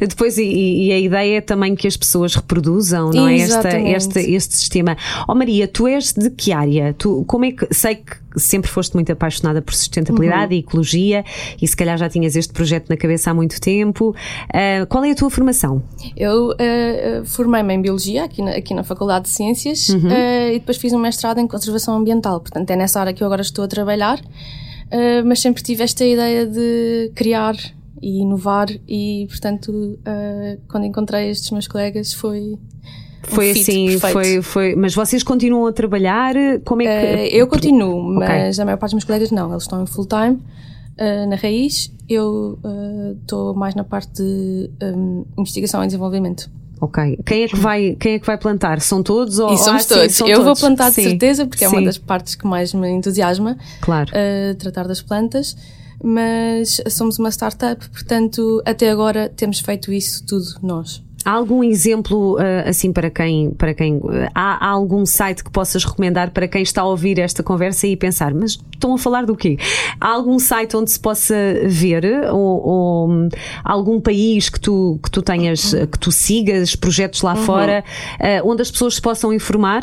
depois 0.00 0.38
e, 0.38 0.86
e, 0.86 0.92
a 0.92 0.98
ideia 0.98 1.36
é 1.36 1.40
também 1.42 1.74
que 1.74 1.86
as 1.86 1.96
pessoas 1.96 2.34
reproduzam, 2.34 3.10
não 3.10 3.28
é? 3.28 3.38
Esta, 3.38 3.78
este, 3.78 4.20
este 4.32 4.56
sistema. 4.56 4.96
Ó 5.28 5.32
oh, 5.32 5.34
Maria, 5.34 5.68
tu 5.68 5.86
és 5.86 6.14
de 6.14 6.30
que 6.30 6.52
área? 6.52 6.94
Tu, 6.94 7.22
como 7.26 7.44
é 7.44 7.52
que, 7.52 7.66
sei 7.70 7.96
que 7.96 8.16
sempre 8.36 8.70
foste 8.70 8.94
muito 8.94 9.10
apaixonada 9.10 9.60
por 9.60 9.74
sustentabilidade 9.74 10.52
uhum. 10.52 10.60
e 10.60 10.62
ecologia 10.62 11.24
e 11.60 11.66
se 11.66 11.76
calhar 11.76 11.96
já 11.98 12.08
tinhas 12.08 12.36
este 12.36 12.52
projeto 12.52 12.88
na 12.88 12.96
cabeça 12.96 13.30
há 13.30 13.34
muito 13.34 13.60
tempo. 13.60 14.10
Uh, 14.10 14.86
qual 14.88 15.04
é 15.04 15.10
a 15.10 15.14
tua 15.14 15.30
formação? 15.30 15.82
Eu 16.16 16.50
uh, 16.50 17.24
formei-me 17.24 17.74
em 17.74 17.82
Biologia 17.82 18.24
aqui 18.24 18.42
na, 18.42 18.52
aqui 18.52 18.74
na 18.74 18.84
Faculdade 18.84 19.24
de 19.24 19.30
Ciências 19.30 19.88
uhum. 19.88 20.10
e 20.52 20.58
depois 20.58 20.76
fiz 20.76 20.92
um 20.92 20.98
mestrado 20.98 21.38
em 21.38 21.46
Conservação 21.46 21.96
Ambiental, 21.96 22.40
portanto 22.40 22.70
é 22.70 22.76
nessa 22.76 23.00
área 23.00 23.12
que 23.12 23.22
eu 23.22 23.26
agora 23.26 23.42
estou 23.42 23.64
a 23.64 23.68
trabalhar, 23.68 24.18
uh, 24.18 25.24
mas 25.24 25.40
sempre 25.40 25.62
tive 25.62 25.82
esta 25.82 26.04
ideia 26.04 26.46
de 26.46 27.12
criar 27.14 27.56
e 28.02 28.22
inovar 28.22 28.68
e, 28.88 29.26
portanto, 29.28 29.70
uh, 29.70 30.60
quando 30.68 30.86
encontrei 30.86 31.30
estes 31.30 31.50
meus 31.50 31.68
colegas 31.68 32.14
foi 32.14 32.58
foi 33.30 33.50
assim, 33.50 33.98
foi, 33.98 34.42
foi. 34.42 34.76
Mas 34.76 34.94
vocês 34.94 35.22
continuam 35.22 35.66
a 35.66 35.72
trabalhar? 35.72 36.34
Como 36.64 36.82
é 36.82 36.84
que. 36.84 37.22
Uh, 37.22 37.36
eu 37.36 37.46
continuo, 37.46 38.02
mas 38.02 38.56
okay. 38.56 38.62
a 38.62 38.64
maior 38.64 38.76
parte 38.76 38.90
dos 38.90 38.94
meus 38.94 39.04
colegas 39.04 39.30
não, 39.30 39.50
eles 39.50 39.62
estão 39.62 39.82
em 39.82 39.86
full 39.86 40.06
time 40.06 40.38
uh, 41.00 41.28
na 41.28 41.36
raiz. 41.36 41.92
Eu 42.08 42.58
estou 43.20 43.52
uh, 43.52 43.56
mais 43.56 43.74
na 43.74 43.84
parte 43.84 44.22
de 44.22 44.70
um, 44.82 45.24
investigação 45.38 45.82
e 45.82 45.86
desenvolvimento. 45.86 46.50
Ok. 46.80 47.18
Quem 47.26 47.42
é 47.42 47.48
que 47.48 47.56
vai, 47.56 47.96
quem 48.00 48.14
é 48.14 48.18
que 48.18 48.26
vai 48.26 48.38
plantar? 48.38 48.80
São 48.80 49.02
todos 49.02 49.38
ou 49.38 49.52
E 49.52 49.58
somos 49.58 49.84
ah, 49.84 49.96
todos. 49.96 50.14
Sim, 50.14 50.24
eu 50.24 50.38
todos. 50.38 50.44
vou 50.44 50.56
plantar 50.56 50.88
de 50.88 50.94
sim. 50.94 51.02
certeza 51.02 51.46
porque 51.46 51.58
sim. 51.58 51.66
é 51.66 51.68
uma 51.68 51.82
das 51.82 51.98
partes 51.98 52.34
que 52.34 52.46
mais 52.46 52.72
me 52.72 52.88
entusiasma. 52.88 53.58
Claro. 53.82 54.10
Uh, 54.10 54.54
tratar 54.56 54.88
das 54.88 55.02
plantas. 55.02 55.56
Mas 56.02 56.80
somos 56.88 57.18
uma 57.18 57.30
startup, 57.30 57.86
portanto, 57.90 58.62
até 58.64 58.90
agora 58.90 59.28
temos 59.28 59.60
feito 59.60 59.92
isso 59.92 60.24
tudo 60.24 60.46
nós. 60.62 61.02
Há 61.24 61.32
algum 61.32 61.62
exemplo, 61.62 62.36
uh, 62.36 62.68
assim, 62.68 62.92
para 62.92 63.10
quem. 63.10 63.50
Para 63.50 63.74
quem 63.74 63.96
uh, 63.96 64.28
há, 64.34 64.66
algum 64.66 65.04
site 65.04 65.44
que 65.44 65.50
possas 65.50 65.84
recomendar 65.84 66.30
para 66.30 66.48
quem 66.48 66.62
está 66.62 66.82
a 66.82 66.86
ouvir 66.86 67.18
esta 67.18 67.42
conversa 67.42 67.86
e 67.86 67.96
pensar, 67.96 68.32
mas 68.32 68.58
estão 68.72 68.94
a 68.94 68.98
falar 68.98 69.26
do 69.26 69.36
quê? 69.36 69.58
Há 70.00 70.08
algum 70.08 70.38
site 70.38 70.76
onde 70.76 70.90
se 70.90 70.98
possa 70.98 71.34
ver? 71.66 72.04
Ou, 72.32 72.66
ou 72.66 73.10
um, 73.10 73.28
algum 73.62 74.00
país 74.00 74.48
que 74.48 74.58
tu, 74.58 74.98
que 75.02 75.10
tu 75.10 75.20
tenhas, 75.20 75.74
que 75.74 75.98
tu 75.98 76.10
sigas, 76.10 76.74
projetos 76.74 77.20
lá 77.20 77.34
uhum. 77.34 77.44
fora, 77.44 77.84
onde 78.44 78.62
as 78.62 78.70
pessoas 78.70 78.94
se 78.94 79.02
possam 79.02 79.32
informar 79.32 79.82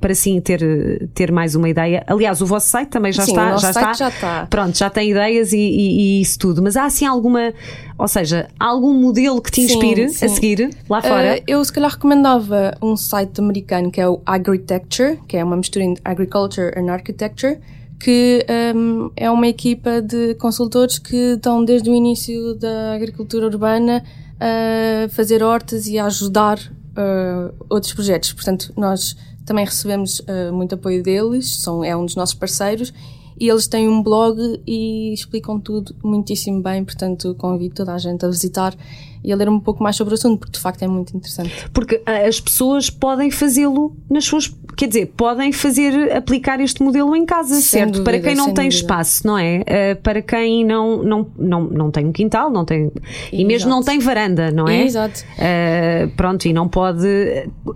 para 0.00 0.12
assim 0.12 0.40
ter, 0.40 1.08
ter 1.14 1.30
mais 1.30 1.54
uma 1.54 1.68
ideia? 1.68 2.02
Aliás, 2.06 2.40
o 2.40 2.46
vosso 2.46 2.68
site 2.68 2.88
também 2.88 3.12
já 3.12 3.24
Sim, 3.24 3.32
está. 3.32 3.56
já 3.56 3.70
está. 3.70 3.92
já 3.92 4.08
está. 4.08 4.46
Pronto, 4.50 4.76
já 4.76 4.90
tem 4.90 5.10
ideias 5.10 5.52
e, 5.52 5.58
e, 5.58 6.18
e, 6.18 6.20
isso 6.20 6.38
tudo. 6.38 6.62
Mas 6.62 6.76
há 6.76 6.84
assim 6.84 7.06
alguma. 7.06 7.52
Ou 7.96 8.08
seja, 8.08 8.48
algum 8.58 8.92
modelo 8.92 9.40
que 9.40 9.50
te 9.50 9.60
inspire 9.60 10.08
sim, 10.08 10.14
sim. 10.14 10.26
a 10.26 10.28
seguir? 10.28 10.63
Lá 10.88 11.02
fora? 11.02 11.38
Uh, 11.38 11.44
eu 11.46 11.64
se 11.64 11.72
calhar 11.72 11.90
recomendava 11.90 12.76
um 12.82 12.96
site 12.96 13.40
americano 13.40 13.90
que 13.90 14.00
é 14.00 14.08
o 14.08 14.20
Agritecture, 14.24 15.18
que 15.28 15.36
é 15.36 15.44
uma 15.44 15.56
mistura 15.56 15.84
entre 15.84 16.02
Agriculture 16.04 16.72
and 16.76 16.90
Architecture, 16.90 17.58
que 17.98 18.44
um, 18.74 19.10
é 19.16 19.30
uma 19.30 19.48
equipa 19.48 20.02
de 20.02 20.34
consultores 20.34 20.98
que 20.98 21.34
estão 21.34 21.64
desde 21.64 21.88
o 21.88 21.94
início 21.94 22.54
da 22.54 22.94
agricultura 22.94 23.46
urbana 23.46 24.04
a 24.40 25.08
fazer 25.10 25.42
hortas 25.42 25.86
e 25.86 25.98
a 25.98 26.06
ajudar 26.06 26.58
uh, 26.58 27.54
outros 27.68 27.92
projetos. 27.92 28.32
Portanto, 28.32 28.72
nós 28.76 29.16
também 29.46 29.64
recebemos 29.64 30.20
uh, 30.20 30.52
muito 30.52 30.74
apoio 30.74 31.02
deles, 31.02 31.60
são, 31.60 31.84
é 31.84 31.96
um 31.96 32.04
dos 32.04 32.16
nossos 32.16 32.34
parceiros 32.34 32.92
e 33.38 33.48
eles 33.48 33.66
têm 33.66 33.88
um 33.88 34.02
blog 34.02 34.60
e 34.66 35.12
explicam 35.12 35.58
tudo 35.58 35.94
muitíssimo 36.02 36.62
bem, 36.62 36.84
portanto 36.84 37.34
convido 37.36 37.74
toda 37.74 37.94
a 37.94 37.98
gente 37.98 38.24
a 38.24 38.28
visitar 38.28 38.74
e 39.24 39.32
a 39.32 39.36
ler 39.36 39.48
um 39.48 39.58
pouco 39.58 39.82
mais 39.82 39.96
sobre 39.96 40.12
o 40.12 40.16
assunto, 40.16 40.38
porque 40.40 40.52
de 40.52 40.58
facto 40.60 40.82
é 40.82 40.86
muito 40.86 41.16
interessante. 41.16 41.50
Porque 41.72 42.00
ah, 42.06 42.26
as 42.28 42.38
pessoas 42.40 42.90
podem 42.90 43.30
fazê-lo 43.30 43.96
nas 44.10 44.24
suas. 44.24 44.54
Quer 44.76 44.88
dizer, 44.88 45.06
podem 45.16 45.52
fazer, 45.52 46.12
aplicar 46.16 46.60
este 46.60 46.82
modelo 46.82 47.14
em 47.14 47.24
casa, 47.24 47.54
Sem 47.54 47.62
certo? 47.62 47.92
dúvida, 47.92 48.04
para 48.10 48.20
quem 48.20 48.34
não 48.34 48.46
tem 48.46 48.68
dúvida. 48.68 48.74
espaço, 48.74 49.24
não 49.26 49.38
é? 49.38 49.60
Ah, 49.60 49.96
para 50.02 50.20
quem 50.20 50.64
não, 50.64 51.02
não, 51.02 51.26
não, 51.38 51.60
não 51.64 51.90
tem 51.90 52.04
um 52.06 52.12
quintal, 52.12 52.50
não 52.50 52.64
tem. 52.64 52.90
E 53.32 53.44
mesmo 53.44 53.68
Exato. 53.68 53.70
não 53.70 53.82
tem 53.82 53.98
varanda, 54.00 54.50
não 54.50 54.66
é? 54.68 54.82
Exato. 54.84 55.24
Ah, 55.38 56.08
pronto, 56.16 56.46
e 56.46 56.52
não 56.52 56.68
pode. 56.68 57.06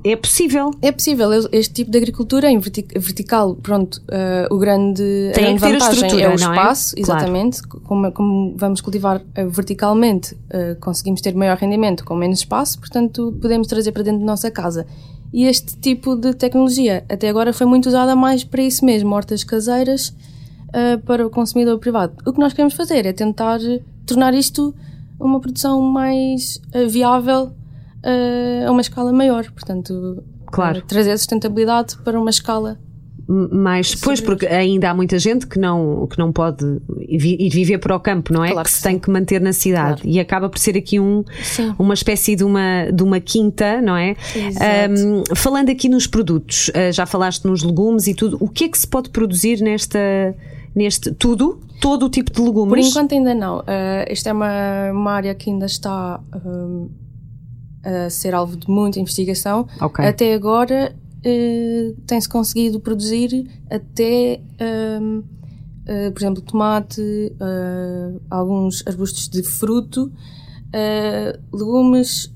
É 0.05 0.17
possível. 0.17 0.71
É 0.83 0.91
possível, 0.93 1.31
este 1.53 1.73
tipo 1.75 1.91
de 1.91 1.99
agricultura 1.99 2.51
em 2.51 2.59
verti- 2.59 2.87
vertical, 2.97 3.55
pronto, 3.57 4.03
eh, 4.11 4.49
o 4.51 4.59
grande, 4.59 5.03
Tem 5.35 5.45
a 5.45 5.53
que 5.55 5.59
grande 5.59 5.61
ter 5.61 5.67
a 5.67 5.71
vantagem 5.73 5.95
estrutura, 6.05 6.23
é 6.25 6.29
o 6.29 6.33
é? 6.33 6.35
espaço, 6.35 6.97
Claro. 6.97 7.21
exatamente. 7.21 7.63
Como, 7.63 8.13
como 8.13 8.55
vamos 8.57 8.81
cultivar 8.81 9.23
verticalmente, 9.51 10.37
conseguimos 10.81 11.21
ter 11.21 11.35
maior 11.39 11.57
rendimento 11.57 12.05
com 12.05 12.15
menos 12.15 12.41
espaço, 12.41 12.79
portanto 12.79 13.37
podemos 13.41 13.67
trazer 13.67 13.93
para 13.93 14.03
dentro 14.03 14.21
da 14.21 14.27
nossa 14.27 14.51
casa. 14.51 14.87
E 15.33 15.45
este 15.45 15.77
tipo 15.77 16.17
de 16.17 16.35
tecnologia 16.35 17.05
até 17.09 17.29
agora 17.29 17.53
foi 17.53 17.67
muito 17.67 17.87
usada 17.87 18.17
mais 18.17 18.45
para 18.45 18.63
isso 18.63 18.85
mesmo, 18.85 19.15
hortas 19.15 19.45
caseiras 19.45 20.15
eh, 20.73 20.97
para 20.99 21.27
o 21.27 21.31
consumidor 21.31 21.79
privado. 21.79 22.15
O 22.27 22.33
que 22.33 22.41
nós 22.41 22.53
queremos 22.53 22.75
fazer 22.75 23.07
é 23.07 23.13
tentar 23.13 23.59
tornar 24.07 24.35
isto 24.35 24.75
uma 25.21 25.41
produção 25.41 25.81
mais 25.83 26.61
eh, 26.73 26.87
viável 26.87 27.53
eh, 28.03 28.65
a 28.67 28.71
uma 28.71 28.81
escala 28.81 29.13
maior, 29.13 29.51
portanto 29.53 30.23
Claro. 30.47 30.83
trazer 30.83 31.13
a 31.13 31.19
sustentabilidade 31.19 31.99
para 31.99 32.19
uma 32.19 32.31
escala. 32.31 32.79
Mas, 33.31 33.95
pois, 33.95 34.23
porque 34.23 34.47
ainda 34.47 34.89
há 34.89 34.95
muita 34.95 35.19
gente 35.19 35.47
que 35.47 35.59
não, 35.59 36.07
que 36.07 36.19
não 36.19 36.33
pode 36.33 36.65
ir 37.07 37.51
viver 37.51 37.77
para 37.77 37.95
o 37.95 38.01
campo, 38.01 38.33
não 38.33 38.43
é? 38.43 38.53
Claro 38.53 38.65
que 38.65 38.73
que 38.73 38.77
se 38.79 38.83
tem 38.83 38.99
que 38.99 39.11
manter 39.11 39.41
na 39.41 39.53
cidade. 39.53 40.03
E 40.05 40.19
acaba 40.19 40.49
por 40.49 40.59
ser 40.59 40.77
aqui 40.77 40.99
um, 40.99 41.25
Sim. 41.43 41.75
uma 41.79 41.93
espécie 41.95 42.37
de 42.37 42.45
uma, 42.45 42.91
de 42.93 43.03
uma 43.03 43.21
quinta, 43.21 43.83
não 43.83 43.97
é? 43.97 44.17
Um, 44.91 45.35
falando 45.35 45.71
aqui 45.71 45.89
nos 45.89 46.07
produtos, 46.07 46.69
uh, 46.69 46.93
já 46.93 47.05
falaste 47.05 47.45
nos 47.45 47.63
legumes 47.63 48.07
e 48.07 48.15
tudo, 48.15 48.39
o 48.41 48.49
que 48.49 48.65
é 48.65 48.69
que 48.69 48.79
se 48.79 48.87
pode 48.87 49.11
produzir 49.11 49.61
nesta. 49.61 49.99
Neste, 50.75 51.13
tudo? 51.13 51.61
Todo 51.81 52.07
o 52.07 52.09
tipo 52.09 52.33
de 52.33 52.41
legumes? 52.41 52.69
Por 52.69 52.79
enquanto 52.79 53.13
ainda 53.13 53.35
não. 53.35 53.63
Eh, 53.67 54.07
esta 54.09 54.31
é 54.31 54.33
uma, 54.33 54.93
uma 54.93 55.13
área 55.13 55.35
que 55.35 55.51
ainda 55.51 55.67
está 55.67 56.21
hum, 56.45 56.89
a 57.85 58.11
ser 58.11 58.35
alvo 58.35 58.57
de 58.57 58.69
muita 58.69 59.01
investigação. 59.01 59.67
Ok. 59.81 60.05
Até 60.05 60.35
agora 60.35 60.95
eh, 61.25 61.95
tem-se 62.07 62.29
conseguido 62.29 62.79
produzir 62.81 63.49
até, 63.71 64.41
hum, 65.01 65.23
eh, 65.87 66.11
por 66.11 66.21
exemplo, 66.21 66.43
tomate, 66.43 67.01
eh, 67.41 68.21
alguns 68.31 68.87
arbustos 68.87 69.29
de 69.29 69.43
fruto, 69.43 70.13
legumes 71.53 72.31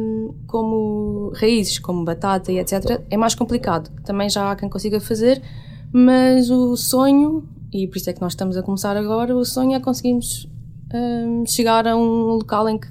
hum, 0.00 0.34
como 0.46 1.32
raízes, 1.34 1.78
como 1.80 2.04
batata 2.04 2.52
e 2.52 2.58
etc. 2.58 3.02
É 3.10 3.16
mais 3.16 3.34
complicado. 3.34 3.90
Também 4.04 4.30
já 4.30 4.50
há 4.52 4.56
quem 4.56 4.68
consiga 4.68 5.00
fazer, 5.00 5.42
mas 5.92 6.48
o 6.48 6.76
sonho, 6.76 7.46
e 7.72 7.86
por 7.88 7.96
isso 7.96 8.08
é 8.08 8.12
que 8.12 8.20
nós 8.20 8.32
estamos 8.32 8.56
a 8.56 8.62
começar 8.62 8.96
agora, 8.96 9.36
o 9.36 9.44
sonho 9.44 9.74
é 9.74 9.80
conseguirmos 9.80 10.48
hum, 10.94 11.44
chegar 11.46 11.86
a 11.86 11.96
um 11.96 12.36
local 12.36 12.68
em 12.68 12.78
que 12.78 12.88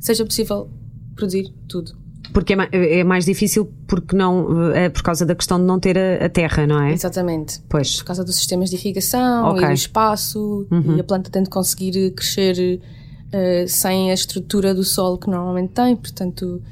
seja 0.00 0.24
possível 0.24 0.70
produzir 1.16 1.52
tudo. 1.68 2.01
Porque 2.32 2.52
é, 2.54 2.56
ma- 2.56 2.68
é 2.72 3.04
mais 3.04 3.24
difícil 3.24 3.70
porque 3.86 4.16
não, 4.16 4.70
é 4.72 4.88
por 4.88 5.02
causa 5.02 5.26
da 5.26 5.34
questão 5.34 5.58
de 5.58 5.64
não 5.64 5.78
ter 5.78 5.98
a, 5.98 6.24
a 6.26 6.28
terra, 6.28 6.66
não 6.66 6.80
é? 6.82 6.92
Exatamente. 6.92 7.60
Pois. 7.68 7.96
Por 7.96 8.04
causa 8.06 8.24
dos 8.24 8.36
sistemas 8.36 8.70
de 8.70 8.76
irrigação 8.76 9.46
Ok. 9.50 9.60
Uhum. 9.60 9.66
e 9.66 9.68
do 9.68 9.74
espaço, 9.74 10.66
e 10.96 11.00
a 11.00 11.04
planta 11.04 11.30
tem 11.30 11.42
de 11.42 11.50
conseguir 11.50 12.10
crescer 12.12 12.80
eh, 13.32 13.66
sem 13.66 14.10
a 14.10 14.14
estrutura 14.14 14.74
do 14.74 14.82
solo 14.84 15.18
que 15.18 15.28
normalmente 15.28 15.70
tem, 15.72 15.94
portanto, 15.96 16.62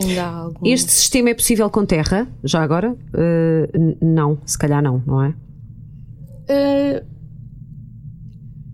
ainda 0.00 0.22
há 0.24 0.28
algum. 0.36 0.66
Este 0.66 0.90
sistema 0.92 1.30
é 1.30 1.34
possível 1.34 1.68
com 1.68 1.84
terra, 1.84 2.26
já 2.44 2.62
agora? 2.62 2.92
Uh, 2.92 3.96
não, 4.00 4.38
se 4.46 4.56
calhar 4.56 4.82
não, 4.82 5.02
não 5.06 5.22
é? 5.24 5.34
Eh, 6.48 7.02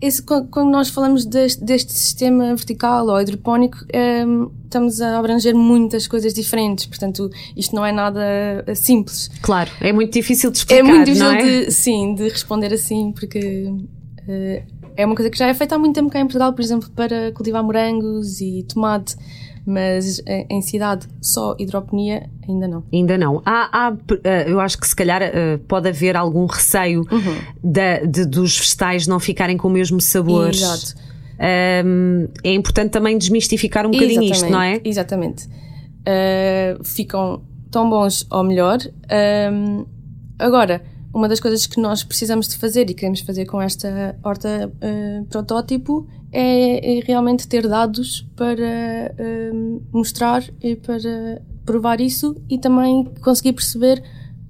esse- 0.01 0.21
quando 0.21 0.69
nós 0.71 0.89
falamos 0.89 1.25
deste, 1.25 1.63
deste 1.63 1.91
sistema 1.91 2.47
vertical 2.55 3.07
ou 3.07 3.19
hidropónico, 3.21 3.77
ehm, 3.93 4.47
estamos 4.63 5.01
a 5.01 5.17
abranger 5.19 5.55
muitas 5.55 6.07
coisas 6.07 6.33
diferentes, 6.33 6.85
portanto, 6.85 7.29
isto 7.55 7.75
não 7.75 7.85
é 7.85 7.91
nada 7.91 8.21
eh, 8.65 8.75
simples. 8.75 9.29
Claro, 9.41 9.71
é 9.81 9.91
muito 9.91 10.13
difícil 10.13 10.51
de 10.51 10.57
explicar, 10.59 10.79
É 10.79 10.83
muito 10.83 11.05
difícil 11.05 11.25
não 11.25 11.33
é? 11.33 11.41
de, 11.65 11.71
sim, 11.71 12.13
de 12.15 12.29
responder 12.29 12.73
assim, 12.73 13.11
porque 13.11 13.73
eh, 14.27 14.63
é 14.95 15.05
uma 15.05 15.15
coisa 15.15 15.29
que 15.29 15.37
já 15.37 15.47
é 15.47 15.53
feita 15.53 15.75
há 15.75 15.79
muito 15.79 15.95
tempo 15.95 16.09
cá 16.09 16.19
em 16.19 16.23
Portugal, 16.25 16.53
por 16.53 16.61
exemplo, 16.61 16.89
para 16.95 17.31
cultivar 17.31 17.63
morangos 17.63 18.39
e 18.41 18.63
tomate, 18.67 19.15
mas 19.65 20.21
em 20.49 20.61
cidade 20.61 21.07
só 21.21 21.55
hidroponia 21.59 22.29
ainda 22.47 22.67
não. 22.67 22.83
Ainda 22.91 23.17
não. 23.17 23.41
Há, 23.45 23.69
há, 23.89 23.97
eh, 24.23 24.45
eu 24.51 24.59
acho 24.59 24.77
que 24.79 24.87
se 24.87 24.95
calhar 24.95 25.21
eh, 25.21 25.57
pode 25.67 25.87
haver 25.89 26.15
algum 26.17 26.45
receio 26.45 27.01
Uhum. 27.11 27.35
da- 27.71 27.99
de- 27.99 28.25
dos 28.25 28.57
vegetais 28.57 29.05
não 29.07 29.19
ficarem 29.19 29.57
com 29.57 29.67
o 29.67 29.71
mesmo 29.71 29.99
sabor. 30.01 30.49
Exato. 30.49 30.95
Ahm, 31.39 32.27
é 32.43 32.53
importante 32.53 32.91
também 32.91 33.17
desmistificar 33.17 33.85
um 33.85 33.91
bocadinho 33.91 34.23
isto, 34.23 34.49
não 34.49 34.61
é? 34.61 34.81
Exatamente. 34.83 35.47
Eh, 36.05 36.77
ficam 36.83 37.41
tão 37.71 37.89
bons 37.89 38.25
ou 38.31 38.43
melhor. 38.43 38.77
Ahm, 39.09 39.85
agora, 40.37 40.81
uma 41.13 41.27
das 41.27 41.39
coisas 41.39 41.65
que 41.65 41.79
nós 41.79 42.03
precisamos 42.03 42.47
de 42.47 42.57
fazer 42.57 42.89
e 42.89 42.93
queremos 42.93 43.21
fazer 43.21 43.45
com 43.45 43.61
esta 43.61 44.15
horta 44.23 44.71
eh, 44.81 45.23
protótipo 45.29 46.07
é, 46.31 46.97
é 46.97 47.01
realmente 47.03 47.47
ter 47.47 47.67
dados 47.67 48.25
para 48.35 49.13
ahm, 49.19 49.79
mostrar 49.91 50.43
e 50.61 50.75
para 50.75 51.41
provar 51.65 51.99
isso 51.99 52.35
e 52.49 52.57
também 52.57 53.05
conseguir 53.21 53.53
perceber 53.53 54.03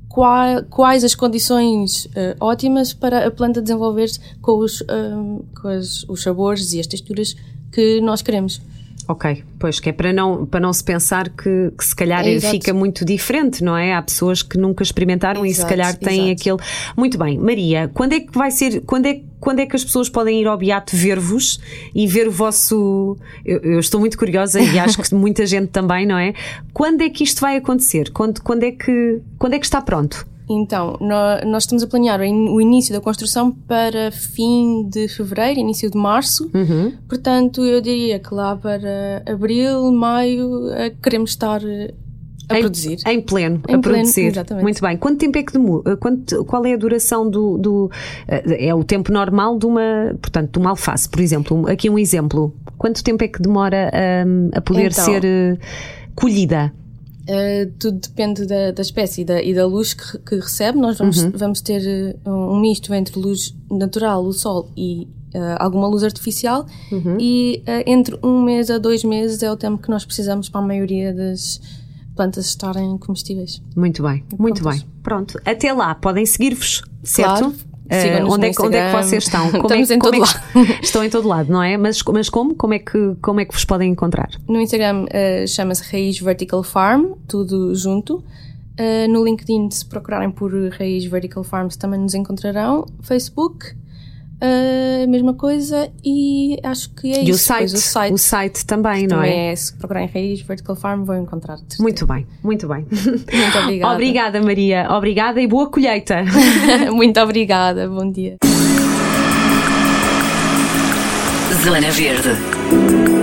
qua- 0.10 0.62
quais 0.70 1.04
as 1.04 1.16
condições 1.16 2.08
eh, 2.16 2.36
ótimas 2.40 2.94
para 2.94 3.28
a 3.28 3.32
planta 3.32 3.62
desenvolver-se 3.62 4.20
com, 4.42 4.58
os, 4.60 4.84
com 5.62 5.68
as- 5.70 6.04
os 6.10 6.22
sabores 6.22 6.74
e 6.74 6.80
as 6.80 6.88
texturas 6.88 7.36
que 7.72 8.02
nós 8.02 8.22
queremos. 8.22 8.62
Ok, 9.12 9.44
pois 9.58 9.80
que 9.80 9.90
é 9.90 9.92
para 9.92 10.14
não, 10.14 10.46
para 10.46 10.60
não 10.60 10.72
se 10.72 10.84
pensar 10.84 11.30
que, 11.30 11.72
que 11.76 11.84
se 11.84 11.96
calhar 11.96 12.24
É, 12.24 12.30
exato. 12.34 12.54
fica 12.54 12.72
muito 12.76 13.04
diferente, 13.04 13.64
não 13.64 13.76
é? 13.76 13.96
Há 13.96 14.02
pessoas 14.04 14.44
que 14.44 14.56
nunca 14.56 14.84
experimentaram 14.84 15.44
e 15.44 15.50
se 15.50 15.62
Exato, 15.62 15.70
calhar 15.70 15.98
têm 15.98 16.30
exato. 16.30 16.42
aquele. 16.62 16.70
Muito 16.96 17.18
bem, 17.18 17.36
Maria, 17.40 17.90
quando 17.92 18.14
é 18.14 18.20
que 18.20 18.32
vai 18.38 18.52
ser, 18.52 18.82
quando 18.82 19.08
é, 19.08 19.22
quando 19.40 19.62
é 19.62 19.66
que 19.66 19.76
as 19.76 19.84
pessoas 19.84 20.10
podem 20.10 20.40
ir 20.40 20.46
ao 20.46 20.56
Beato 20.56 20.96
ver-vos 20.96 21.60
e 21.96 22.06
ver 22.06 22.28
o 22.28 22.32
vosso. 22.32 23.18
Eu, 23.44 23.60
eu 23.62 23.80
estou 23.80 24.00
muito 24.00 24.16
curiosa 24.16 24.62
e 24.62 24.78
acho 24.78 25.02
que 25.02 25.16
muita 25.16 25.44
gente 25.48 25.70
também, 25.70 26.06
não 26.06 26.16
é? 26.20 26.36
Quando 26.72 27.02
é 27.02 27.10
que 27.10 27.24
isto 27.24 27.42
vai 27.42 27.58
acontecer? 27.58 28.12
Quando, 28.12 28.44
quando, 28.44 28.62
é, 28.62 28.72
que, 28.72 29.22
quando 29.40 29.54
é 29.54 29.60
que 29.60 29.66
está 29.66 29.82
pronto? 29.82 30.24
Então, 30.50 30.98
nó- 31.00 31.46
nós 31.46 31.64
estamos 31.64 31.84
a 31.84 31.88
planear 31.88 32.20
o 32.20 32.24
in- 32.24 32.50
o 32.50 32.60
início 32.60 32.94
da 32.94 33.00
construção 33.00 33.52
para 33.52 34.12
fim 34.12 34.88
de 34.90 35.08
fevereiro, 35.08 35.60
início 35.60 35.90
de 35.92 35.98
março. 35.98 36.50
Uhum. 36.54 36.92
Portanto, 37.08 37.64
eu 37.64 37.80
diria 37.82 38.18
que 38.20 38.34
lá 38.34 38.56
para 38.56 39.22
abril, 39.32 39.92
maio, 39.92 40.70
eh, 40.72 40.92
queremos 41.04 41.30
estar 41.32 41.62
eh, 41.64 41.94
a 42.50 42.58
em, 42.58 42.62
produzir. 42.62 42.98
Em 43.06 43.22
pleno, 43.22 43.58
Em 43.70 43.76
a 43.76 43.78
pleno, 43.80 43.82
produzir. 44.00 44.26
exatamente. 44.26 44.64
Muito 44.64 44.82
bem. 44.82 44.98
Quanto 44.98 45.20
tempo 45.20 45.38
é 45.38 45.44
que 45.44 45.54
demora? 45.54 45.96
Quanto, 45.98 46.44
qual 46.46 46.66
é 46.66 46.74
a 46.74 46.78
duração 46.78 47.30
do, 47.30 47.58
do. 47.60 47.92
eh, 48.28 48.70
É 48.70 48.74
o 48.74 48.84
tempo 48.84 49.12
normal 49.14 49.56
de 49.60 49.68
uma. 49.68 50.16
Portanto, 50.20 50.54
de 50.54 50.58
uma 50.60 50.72
alface, 50.72 51.08
por 51.08 51.20
exemplo. 51.20 51.68
Aqui 51.70 51.92
um 51.92 52.00
exemplo. 52.00 52.56
Quanto 52.76 53.04
tempo 53.04 53.24
é 53.24 53.28
que 53.28 53.40
demora 53.40 53.92
hum, 54.26 54.50
a 54.52 54.62
poder 54.62 54.92
Então. 54.92 55.06
ser 55.06 55.24
eh, 55.24 55.58
colhida? 56.16 56.74
Eh, 57.32 57.70
tudo 57.78 58.00
depende 58.00 58.44
da, 58.48 58.72
da 58.72 58.82
espécie 58.82 59.22
e 59.22 59.26
da, 59.26 59.40
e 59.44 59.54
da 59.54 59.68
luz 59.68 59.94
que, 59.94 60.18
que 60.18 60.36
recebe. 60.36 60.80
Nós 60.80 60.98
vamos, 60.98 61.22
Uhum. 61.22 61.32
vamos 61.36 61.62
ter 61.62 61.82
eh, 61.86 62.16
um 62.28 62.60
misto 62.60 62.92
entre 62.92 63.20
luz 63.20 63.56
natural, 63.70 64.26
o 64.26 64.34
sol 64.34 64.72
e 64.76 65.08
eh, 65.32 65.56
alguma 65.60 65.88
luz 65.88 66.04
artificial. 66.04 66.66
Uhum. 66.92 67.18
E 67.20 67.62
entre 67.86 68.18
um 68.24 68.42
mês 68.42 68.72
a 68.72 68.80
dois 68.80 69.04
meses 69.04 69.44
é 69.44 69.52
o 69.52 69.56
tempo 69.56 69.78
que 69.82 69.90
nós 69.92 70.04
precisamos 70.04 70.50
para 70.50 70.60
a 70.62 70.66
maioria 70.66 71.14
das 71.14 71.62
plantas 72.16 72.48
estarem 72.48 72.98
comestíveis. 72.98 73.62
Muito 73.76 74.02
bem, 74.02 74.24
muito 74.38 74.64
bem. 74.64 74.82
Pronto. 75.04 75.40
Até 75.46 75.72
lá, 75.72 75.94
podem 75.94 76.26
seguir-vos, 76.26 76.82
certo? 77.04 77.40
Claro. 77.42 77.54
Sigam-nos 77.92 78.34
onde, 78.34 78.46
é, 78.48 78.54
que- 78.54 78.62
onde 78.62 78.78
é 78.78 78.92
que 78.92 79.04
vocês 79.04 79.24
estão? 79.24 79.46
Como 79.52 79.64
Estamos 79.64 79.92
é, 79.92 79.96
em 79.96 80.00
como 80.00 80.12
todo 80.14 80.24
é 80.24 80.28
que- 80.28 80.72
Estão 80.86 81.04
em 81.04 81.10
todo 81.10 81.28
lado, 81.28 81.52
não 81.52 81.62
é? 81.64 81.78
Mas, 81.78 82.02
mas 82.04 82.30
como? 82.30 82.56
Como 82.56 82.74
é, 82.74 82.80
que, 82.80 83.16
como 83.22 83.40
é 83.40 83.46
que 83.46 83.54
vos 83.54 83.66
podem 83.66 83.92
encontrar? 83.92 84.30
No 84.48 84.60
Instagram 84.62 85.06
eh, 85.10 85.46
chama-se 85.48 85.84
Raiz 85.92 86.20
Vertical 86.20 86.64
Farm, 86.64 87.14
tudo 87.28 87.74
junto. 87.76 88.24
Uh, 88.80 89.12
no 89.12 89.26
LinkedIn, 89.26 89.70
se 89.72 89.86
procurarem 89.86 90.32
por 90.32 90.54
Raiz 90.78 91.04
Vertical 91.04 91.44
Farms, 91.44 91.76
também 91.76 92.00
nos 92.00 92.14
encontrarão. 92.14 92.86
Facebook, 93.02 93.76
uh, 94.42 95.10
mesma 95.10 95.34
coisa. 95.34 95.90
E 96.04 96.58
acho 96.64 96.90
que 96.92 97.12
é 97.12 97.24
e 97.24 97.30
isso. 97.30 97.34
O 97.34 97.38
site, 97.38 97.74
o 97.74 97.78
site, 97.78 98.14
o 98.14 98.18
site 98.18 98.66
também, 98.66 99.08
não 99.08 99.22
é? 99.22 99.52
é? 99.52 99.56
Se 99.56 99.74
procurarem 99.74 100.10
Raiz 100.14 100.42
Vertical 100.42 100.76
Farm, 100.76 101.04
vão 101.04 101.22
encontrar. 101.22 101.58
Muito 101.80 102.06
bem, 102.06 102.26
muito 102.44 102.68
bem. 102.68 102.86
Muito 102.90 103.58
obrigada. 103.60 103.94
obrigada, 103.94 104.42
Maria. 104.42 104.88
Obrigada 104.92 105.42
e 105.42 105.48
boa 105.48 105.70
colheita. 105.70 106.24
muito 106.92 107.20
obrigada. 107.20 107.88
Bom 107.88 108.12
dia. 108.12 108.38
Zona 111.64 111.92
Verde. 111.92 113.19